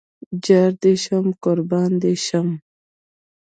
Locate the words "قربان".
1.43-1.91